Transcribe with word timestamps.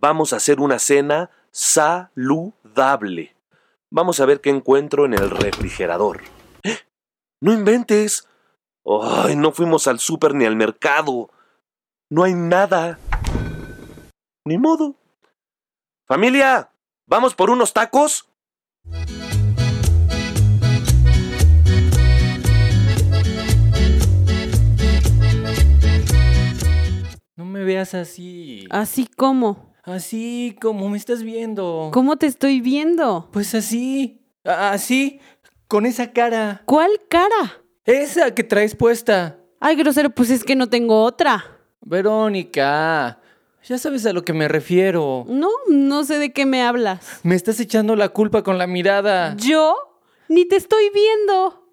Vamos 0.00 0.32
a 0.32 0.36
hacer 0.36 0.60
una 0.60 0.78
cena 0.78 1.30
saludable. 1.50 3.34
Vamos 3.90 4.20
a 4.20 4.26
ver 4.26 4.40
qué 4.40 4.50
encuentro 4.50 5.04
en 5.06 5.14
el 5.14 5.28
refrigerador. 5.28 6.22
¡Eh! 6.62 6.78
¡No 7.40 7.52
inventes! 7.52 8.28
¡Ay, 8.84 9.34
no 9.34 9.50
fuimos 9.52 9.88
al 9.88 9.98
súper 9.98 10.34
ni 10.34 10.44
al 10.44 10.54
mercado! 10.54 11.30
No 12.10 12.22
hay 12.22 12.34
nada. 12.34 12.98
Ni 14.44 14.56
modo. 14.56 14.94
Familia, 16.06 16.70
¿vamos 17.06 17.34
por 17.34 17.50
unos 17.50 17.72
tacos? 17.72 18.28
No 27.36 27.44
me 27.44 27.64
veas 27.64 27.94
así. 27.94 28.66
Así 28.70 29.06
como. 29.06 29.67
Así 29.88 30.56
como 30.60 30.88
me 30.88 30.98
estás 30.98 31.22
viendo. 31.22 31.90
¿Cómo 31.92 32.16
te 32.16 32.26
estoy 32.26 32.60
viendo? 32.60 33.28
Pues 33.32 33.54
así. 33.54 34.20
Así. 34.44 35.20
Con 35.66 35.86
esa 35.86 36.12
cara. 36.12 36.62
¿Cuál 36.66 36.90
cara? 37.08 37.62
Esa 37.84 38.34
que 38.34 38.44
traes 38.44 38.74
puesta. 38.74 39.38
Ay, 39.60 39.76
grosero, 39.76 40.10
pues 40.10 40.30
es 40.30 40.44
que 40.44 40.54
no 40.56 40.68
tengo 40.68 41.02
otra. 41.02 41.44
Verónica. 41.80 43.20
Ya 43.64 43.78
sabes 43.78 44.06
a 44.06 44.12
lo 44.12 44.24
que 44.24 44.32
me 44.32 44.46
refiero. 44.48 45.24
No, 45.28 45.50
no 45.68 46.04
sé 46.04 46.18
de 46.18 46.32
qué 46.32 46.46
me 46.46 46.62
hablas. 46.62 47.20
Me 47.22 47.34
estás 47.34 47.58
echando 47.60 47.96
la 47.96 48.10
culpa 48.10 48.42
con 48.42 48.58
la 48.58 48.66
mirada. 48.66 49.34
¿Yo? 49.36 49.74
Ni 50.28 50.44
te 50.46 50.56
estoy 50.56 50.90
viendo. 50.90 51.66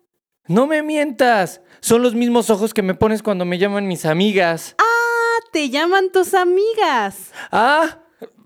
No 0.47 0.67
me 0.67 0.83
mientas. 0.83 1.61
Son 1.81 2.01
los 2.01 2.15
mismos 2.15 2.49
ojos 2.49 2.73
que 2.73 2.81
me 2.81 2.95
pones 2.95 3.21
cuando 3.23 3.45
me 3.45 3.57
llaman 3.57 3.87
mis 3.87 4.05
amigas. 4.05 4.75
Ah, 4.79 5.39
te 5.51 5.69
llaman 5.69 6.11
tus 6.11 6.33
amigas. 6.33 7.31
Ah, 7.51 7.99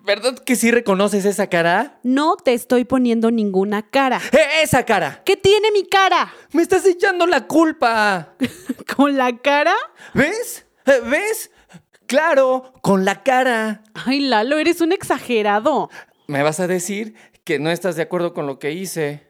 ¿verdad 0.10 0.40
que 0.40 0.56
sí 0.56 0.72
reconoces 0.72 1.24
esa 1.24 1.46
cara? 1.46 2.00
No 2.02 2.36
te 2.36 2.56
estoy 2.56 2.84
poniendo 2.84 3.30
ninguna 3.30 3.84
cara. 3.84 4.20
¡Eh, 4.32 4.64
¡Esa 4.64 4.84
cara! 4.84 5.22
¿Qué 5.24 5.38
tiene 5.38 5.72
mi 5.72 5.86
cara? 5.86 6.34
Me 6.52 6.64
estás 6.64 6.84
echando 6.88 7.28
la 7.28 7.46
culpa. 7.46 8.34
¿Con 8.98 9.18
la 9.18 9.38
cara? 9.38 9.76
¿Ves? 10.16 10.66
Eh, 10.88 11.02
¿Ves? 11.06 11.52
Claro, 12.08 12.74
con 12.82 13.06
la 13.06 13.22
cara. 13.22 13.84
Ay, 13.94 14.22
Lalo, 14.22 14.58
eres 14.58 14.82
un 14.82 14.94
exagerado. 14.94 15.92
Me 16.28 16.42
vas 16.42 16.60
a 16.60 16.66
decir 16.66 17.14
que 17.44 17.60
no 17.60 17.70
estás 17.70 17.96
de 17.96 18.02
acuerdo 18.02 18.34
con 18.34 18.48
lo 18.48 18.58
que 18.58 18.72
hice. 18.72 19.28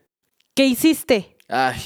¿Qué 0.55 0.63
hiciste? 0.65 1.35
Ay, 1.49 1.77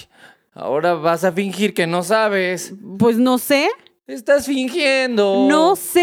ahora 0.54 0.94
vas 0.94 1.24
a 1.24 1.32
fingir 1.32 1.74
que 1.74 1.88
no 1.88 2.04
sabes. 2.04 2.76
Pues 3.00 3.18
no 3.18 3.40
sé. 3.40 3.72
Estás 4.06 4.46
fingiendo. 4.46 5.48
No 5.50 5.76
sé. 5.78 6.03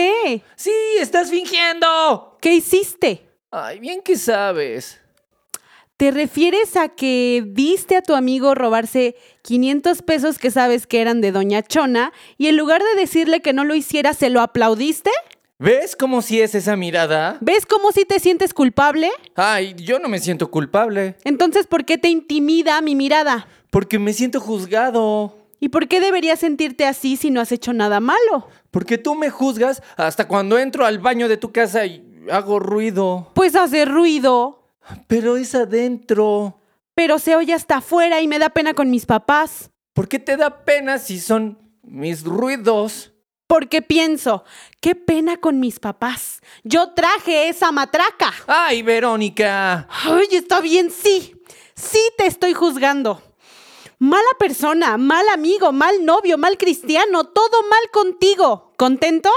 Sí, 0.56 0.72
estás 0.98 1.30
fingiendo. 1.30 2.38
¿Qué 2.40 2.54
hiciste? 2.54 3.28
Ay, 3.50 3.78
bien 3.80 4.02
que 4.02 4.16
sabes. 4.16 5.00
¿Te 5.96 6.10
refieres 6.10 6.76
a 6.76 6.88
que 6.88 7.42
viste 7.46 7.96
a 7.96 8.02
tu 8.02 8.14
amigo 8.14 8.54
robarse 8.54 9.16
500 9.42 10.00
pesos 10.00 10.38
que 10.38 10.50
sabes 10.50 10.86
que 10.86 11.02
eran 11.02 11.20
de 11.20 11.30
Doña 11.30 11.62
Chona 11.62 12.12
y 12.38 12.46
en 12.46 12.56
lugar 12.56 12.82
de 12.82 12.98
decirle 12.98 13.40
que 13.40 13.52
no 13.52 13.64
lo 13.64 13.74
hiciera, 13.74 14.14
se 14.14 14.30
lo 14.30 14.40
aplaudiste? 14.40 15.10
¿Ves 15.58 15.96
cómo 15.96 16.22
si 16.22 16.40
es 16.40 16.54
esa 16.54 16.74
mirada? 16.74 17.36
¿Ves 17.42 17.66
cómo 17.66 17.92
si 17.92 18.06
te 18.06 18.18
sientes 18.18 18.54
culpable? 18.54 19.10
Ay, 19.34 19.74
yo 19.76 19.98
no 19.98 20.08
me 20.08 20.18
siento 20.20 20.50
culpable. 20.50 21.16
Entonces, 21.24 21.66
¿por 21.66 21.84
qué 21.84 21.98
te 21.98 22.08
intimida 22.08 22.80
mi 22.80 22.94
mirada? 22.94 23.46
Porque 23.68 23.98
me 23.98 24.14
siento 24.14 24.40
juzgado. 24.40 25.39
¿Y 25.60 25.68
por 25.68 25.86
qué 25.88 26.00
deberías 26.00 26.40
sentirte 26.40 26.86
así 26.86 27.16
si 27.16 27.30
no 27.30 27.40
has 27.40 27.52
hecho 27.52 27.72
nada 27.72 28.00
malo? 28.00 28.48
Porque 28.70 28.96
tú 28.98 29.14
me 29.14 29.28
juzgas 29.30 29.82
hasta 29.96 30.26
cuando 30.26 30.58
entro 30.58 30.86
al 30.86 30.98
baño 30.98 31.28
de 31.28 31.36
tu 31.36 31.52
casa 31.52 31.84
y 31.86 32.02
hago 32.30 32.58
ruido. 32.58 33.30
Pues 33.34 33.54
hace 33.54 33.84
ruido, 33.84 34.64
Pero 35.06 35.36
es 35.36 35.54
adentro. 35.54 36.56
pero 36.94 37.18
se 37.18 37.36
oye 37.36 37.52
hasta 37.54 37.76
afuera 37.76 38.20
y 38.20 38.26
me 38.28 38.38
da 38.38 38.48
pena 38.50 38.74
con 38.74 38.90
mis 38.90 39.06
papás. 39.06 39.70
¿Por 39.92 40.08
qué 40.08 40.18
te 40.18 40.36
da 40.36 40.64
pena 40.64 40.98
si 40.98 41.20
son 41.20 41.58
mis 41.82 42.24
ruidos? 42.24 43.12
Porque 43.46 43.82
pienso, 43.82 44.44
qué 44.80 44.94
pena 44.94 45.36
con 45.36 45.58
mis 45.60 45.78
papás. 45.80 46.40
Yo 46.62 46.92
traje 46.94 47.48
esa 47.48 47.72
matraca. 47.72 48.32
¡Ay, 48.46 48.82
Verónica! 48.82 49.88
Ay, 50.04 50.28
está 50.32 50.60
bien, 50.60 50.90
sí. 50.90 51.34
Sí 51.74 51.98
te 52.16 52.26
estoy 52.26 52.52
juzgando. 52.54 53.20
Mala 54.02 54.30
persona, 54.38 54.96
mal 54.96 55.28
amigo, 55.28 55.72
mal 55.72 56.06
novio, 56.06 56.38
mal 56.38 56.56
cristiano, 56.56 57.24
todo 57.24 57.62
mal 57.68 57.90
contigo. 57.92 58.72
¿Contento? 58.78 59.28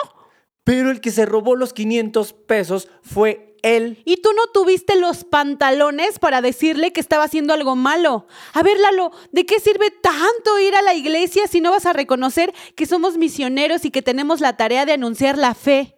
Pero 0.63 0.89
el 0.89 1.01
que 1.01 1.11
se 1.11 1.25
robó 1.25 1.57
los 1.57 1.73
500 1.73 2.31
pesos 2.31 2.87
fue 3.01 3.57
él. 3.61 4.01
Y 4.05 4.21
tú 4.21 4.29
no 4.31 4.47
tuviste 4.53 4.95
los 4.95 5.25
pantalones 5.25 6.17
para 6.17 6.39
decirle 6.39 6.93
que 6.93 7.01
estaba 7.01 7.25
haciendo 7.25 7.53
algo 7.53 7.75
malo. 7.75 8.25
A 8.53 8.63
ver, 8.63 8.79
Lalo, 8.79 9.11
¿de 9.33 9.45
qué 9.45 9.59
sirve 9.59 9.91
tanto 9.91 10.57
ir 10.59 10.73
a 10.75 10.81
la 10.81 10.93
iglesia 10.93 11.45
si 11.47 11.59
no 11.59 11.71
vas 11.71 11.85
a 11.85 11.91
reconocer 11.91 12.53
que 12.77 12.85
somos 12.85 13.17
misioneros 13.17 13.83
y 13.83 13.91
que 13.91 14.01
tenemos 14.01 14.39
la 14.39 14.55
tarea 14.55 14.85
de 14.85 14.93
anunciar 14.93 15.37
la 15.37 15.55
fe? 15.55 15.97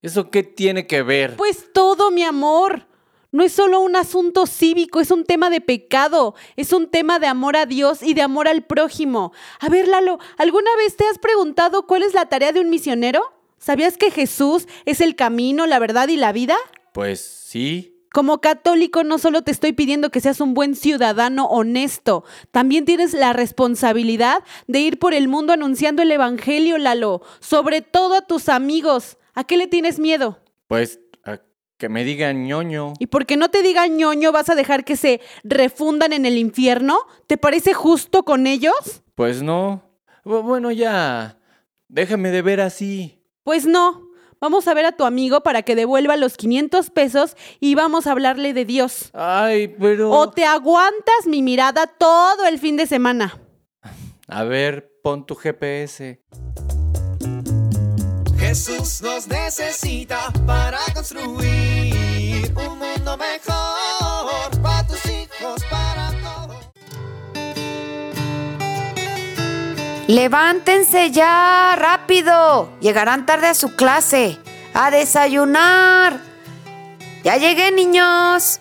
¿Eso 0.00 0.30
qué 0.30 0.42
tiene 0.42 0.86
que 0.86 1.02
ver? 1.02 1.36
Pues 1.36 1.74
todo, 1.74 2.10
mi 2.10 2.22
amor. 2.22 2.87
No 3.30 3.42
es 3.42 3.52
solo 3.52 3.80
un 3.80 3.94
asunto 3.94 4.46
cívico, 4.46 5.00
es 5.00 5.10
un 5.10 5.24
tema 5.24 5.50
de 5.50 5.60
pecado, 5.60 6.34
es 6.56 6.72
un 6.72 6.88
tema 6.88 7.18
de 7.18 7.26
amor 7.26 7.58
a 7.58 7.66
Dios 7.66 8.02
y 8.02 8.14
de 8.14 8.22
amor 8.22 8.48
al 8.48 8.64
prójimo. 8.64 9.32
A 9.60 9.68
ver, 9.68 9.86
Lalo, 9.86 10.18
¿alguna 10.38 10.70
vez 10.78 10.96
te 10.96 11.04
has 11.04 11.18
preguntado 11.18 11.86
cuál 11.86 12.02
es 12.02 12.14
la 12.14 12.26
tarea 12.26 12.52
de 12.52 12.60
un 12.60 12.70
misionero? 12.70 13.22
¿Sabías 13.58 13.98
que 13.98 14.10
Jesús 14.10 14.66
es 14.86 15.02
el 15.02 15.14
camino, 15.14 15.66
la 15.66 15.78
verdad 15.78 16.08
y 16.08 16.16
la 16.16 16.32
vida? 16.32 16.56
Pues 16.94 17.20
sí. 17.20 17.94
Como 18.12 18.40
católico 18.40 19.04
no 19.04 19.18
solo 19.18 19.42
te 19.42 19.50
estoy 19.50 19.74
pidiendo 19.74 20.10
que 20.10 20.22
seas 20.22 20.40
un 20.40 20.54
buen 20.54 20.74
ciudadano 20.74 21.44
honesto, 21.48 22.24
también 22.50 22.86
tienes 22.86 23.12
la 23.12 23.34
responsabilidad 23.34 24.42
de 24.66 24.80
ir 24.80 24.98
por 24.98 25.12
el 25.12 25.28
mundo 25.28 25.52
anunciando 25.52 26.00
el 26.00 26.10
Evangelio, 26.10 26.78
Lalo, 26.78 27.20
sobre 27.40 27.82
todo 27.82 28.14
a 28.14 28.22
tus 28.22 28.48
amigos. 28.48 29.18
¿A 29.34 29.44
qué 29.44 29.58
le 29.58 29.66
tienes 29.66 29.98
miedo? 29.98 30.38
Pues 30.66 31.00
que 31.78 31.88
me 31.88 32.04
digan 32.04 32.44
ñoño. 32.46 32.92
¿Y 32.98 33.06
porque 33.06 33.36
no 33.36 33.48
te 33.50 33.62
digan 33.62 33.96
ñoño 33.96 34.32
vas 34.32 34.50
a 34.50 34.54
dejar 34.54 34.84
que 34.84 34.96
se 34.96 35.20
refundan 35.44 36.12
en 36.12 36.26
el 36.26 36.36
infierno? 36.36 36.98
¿Te 37.26 37.36
parece 37.38 37.72
justo 37.72 38.24
con 38.24 38.46
ellos? 38.46 39.02
Pues 39.14 39.42
no. 39.42 39.82
Bu- 40.24 40.42
Bueno, 40.42 40.70
ya. 40.72 41.38
Déjame 41.88 42.30
de 42.30 42.42
ver 42.42 42.60
así. 42.60 43.22
Pues 43.44 43.64
no. 43.64 44.06
Vamos 44.40 44.68
a 44.68 44.74
ver 44.74 44.84
a 44.84 44.92
tu 44.92 45.04
amigo 45.04 45.40
para 45.42 45.62
que 45.62 45.74
devuelva 45.74 46.16
los 46.16 46.36
500 46.36 46.90
pesos 46.90 47.36
y 47.58 47.74
vamos 47.74 48.06
a 48.06 48.12
hablarle 48.12 48.52
de 48.54 48.64
Dios. 48.64 49.10
Ay, 49.12 49.68
pero... 49.68 50.10
O 50.12 50.30
te 50.30 50.44
aguantas 50.44 51.26
mi 51.26 51.42
mirada 51.42 51.86
todo 51.88 52.46
el 52.46 52.58
fin 52.60 52.76
de 52.76 52.86
semana. 52.86 53.36
A 54.28 54.44
ver, 54.44 54.92
pon 55.02 55.26
tu 55.26 55.34
GPS. 55.34 56.20
Jesús 58.48 59.02
nos 59.02 59.28
necesita 59.28 60.32
para 60.46 60.78
construir 60.94 62.50
un 62.56 62.78
mundo 62.78 63.18
mejor 63.18 64.62
para 64.62 64.86
tus 64.86 65.04
hijos, 65.04 65.62
para 65.68 66.10
todos. 66.22 66.56
Levántense 70.06 71.10
ya, 71.10 71.76
rápido. 71.78 72.70
Llegarán 72.80 73.26
tarde 73.26 73.48
a 73.48 73.54
su 73.54 73.76
clase. 73.76 74.38
A 74.72 74.90
desayunar. 74.90 76.18
Ya 77.24 77.36
llegué, 77.36 77.70
niños. 77.70 78.60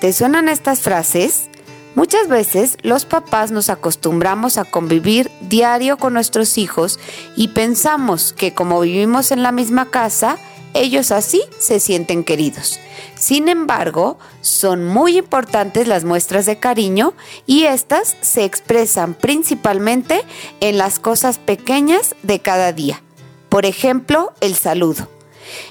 ¿Te 0.00 0.14
suenan 0.14 0.48
estas 0.48 0.80
frases? 0.80 1.50
Muchas 1.94 2.28
veces 2.28 2.78
los 2.80 3.04
papás 3.04 3.50
nos 3.50 3.68
acostumbramos 3.68 4.56
a 4.56 4.64
convivir 4.64 5.30
diario 5.56 5.96
con 5.96 6.12
nuestros 6.12 6.58
hijos 6.58 7.00
y 7.34 7.48
pensamos 7.48 8.34
que 8.34 8.52
como 8.52 8.78
vivimos 8.80 9.30
en 9.32 9.42
la 9.42 9.52
misma 9.52 9.86
casa, 9.86 10.36
ellos 10.74 11.10
así 11.12 11.40
se 11.58 11.80
sienten 11.80 12.24
queridos. 12.24 12.78
Sin 13.14 13.48
embargo, 13.48 14.18
son 14.42 14.84
muy 14.84 15.16
importantes 15.16 15.88
las 15.88 16.04
muestras 16.04 16.44
de 16.44 16.58
cariño 16.58 17.14
y 17.46 17.64
estas 17.64 18.18
se 18.20 18.44
expresan 18.44 19.14
principalmente 19.14 20.24
en 20.60 20.76
las 20.76 20.98
cosas 20.98 21.38
pequeñas 21.38 22.14
de 22.22 22.40
cada 22.40 22.74
día. 22.74 23.02
Por 23.48 23.64
ejemplo, 23.64 24.34
el 24.42 24.56
saludo. 24.56 25.08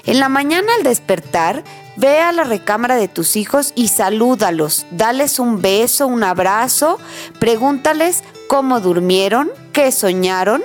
En 0.04 0.18
la 0.18 0.28
mañana 0.28 0.66
al 0.78 0.82
despertar, 0.82 1.62
ve 1.96 2.18
a 2.18 2.32
la 2.32 2.42
recámara 2.42 2.96
de 2.96 3.06
tus 3.06 3.36
hijos 3.36 3.72
y 3.76 3.86
salúdalos. 3.86 4.84
Dales 4.90 5.38
un 5.38 5.62
beso, 5.62 6.08
un 6.08 6.24
abrazo, 6.24 6.98
pregúntales 7.38 8.24
cómo 8.48 8.80
durmieron, 8.80 9.52
qué 9.76 9.92
soñaron. 9.92 10.64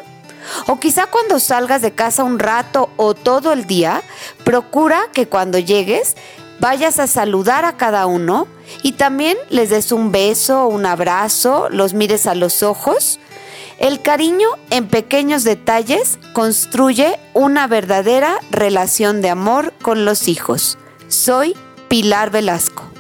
O 0.68 0.80
quizá 0.80 1.06
cuando 1.08 1.38
salgas 1.42 1.82
de 1.82 1.92
casa 1.92 2.24
un 2.24 2.40
rato 2.40 2.90
o 2.96 3.14
todo 3.14 3.52
el 3.52 3.66
día, 3.66 4.04
procura 4.46 5.02
que 5.14 5.28
cuando 5.28 5.60
llegues 5.60 6.16
vayas 6.62 6.98
a 6.98 7.08
saludar 7.08 7.66
a 7.66 7.76
cada 7.76 8.06
uno 8.06 8.48
y 8.84 8.94
también 8.94 9.38
les 9.50 9.70
des 9.70 9.92
un 9.92 10.14
beso, 10.14 10.68
un 10.68 10.86
abrazo, 10.86 11.68
los 11.70 11.94
mires 11.94 12.26
a 12.26 12.36
los 12.36 12.64
ojos. 12.64 13.20
El 13.80 14.02
cariño 14.02 14.48
en 14.70 14.88
pequeños 14.88 15.44
detalles 15.44 16.18
construye 16.32 17.20
una 17.34 17.68
verdadera 17.68 18.40
relación 18.50 19.22
de 19.22 19.30
amor 19.30 19.74
con 19.82 20.06
los 20.06 20.30
hijos. 20.30 20.78
Soy 21.10 21.54
Pilar 21.90 22.30
Velasco. 22.30 22.91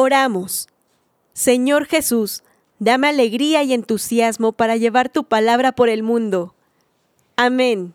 Oramos. 0.00 0.66
Señor 1.34 1.84
Jesús, 1.84 2.42
dame 2.78 3.08
alegría 3.08 3.62
y 3.64 3.74
entusiasmo 3.74 4.52
para 4.52 4.76
llevar 4.76 5.10
tu 5.10 5.24
palabra 5.24 5.72
por 5.72 5.90
el 5.90 6.02
mundo. 6.02 6.54
Amén. 7.36 7.92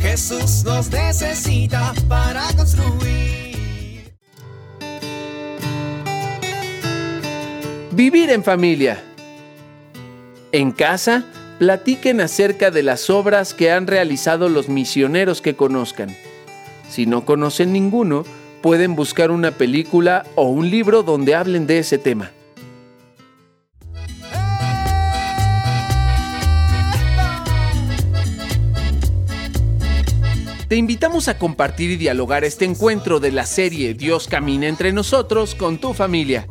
Jesús 0.00 0.62
nos 0.64 0.92
necesita 0.92 1.92
para 2.08 2.46
construir. 2.56 4.14
Vivir 7.90 8.30
en 8.30 8.44
familia. 8.44 9.02
En 10.52 10.70
casa, 10.70 11.24
platiquen 11.58 12.20
acerca 12.20 12.70
de 12.70 12.82
las 12.82 13.10
obras 13.10 13.54
que 13.54 13.70
han 13.70 13.86
realizado 13.86 14.48
los 14.48 14.68
misioneros 14.68 15.40
que 15.40 15.54
conozcan. 15.54 16.14
Si 16.88 17.06
no 17.06 17.24
conocen 17.24 17.72
ninguno, 17.72 18.24
pueden 18.60 18.96
buscar 18.96 19.30
una 19.30 19.52
película 19.52 20.24
o 20.34 20.48
un 20.48 20.70
libro 20.70 21.02
donde 21.02 21.34
hablen 21.34 21.66
de 21.66 21.78
ese 21.78 21.98
tema. 21.98 22.30
Te 30.68 30.76
invitamos 30.76 31.28
a 31.28 31.38
compartir 31.38 31.90
y 31.90 31.96
dialogar 31.96 32.42
este 32.42 32.64
encuentro 32.64 33.20
de 33.20 33.30
la 33.30 33.46
serie 33.46 33.94
Dios 33.94 34.26
camina 34.26 34.66
entre 34.66 34.92
nosotros 34.92 35.54
con 35.54 35.78
tu 35.78 35.92
familia. 35.92 36.48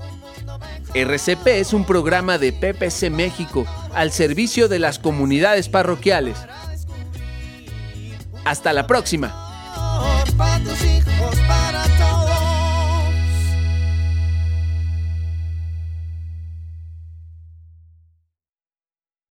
RCP 0.94 1.48
es 1.48 1.74
un 1.74 1.84
programa 1.84 2.38
de 2.38 2.54
PPC 2.54 3.10
México 3.10 3.66
al 3.94 4.12
servicio 4.12 4.68
de 4.68 4.80
las 4.80 5.00
comunidades 5.00 5.70
parroquiales. 5.70 6.38
Hasta 8.46 8.74
la 8.74 8.88
próxima. 8.88 9.34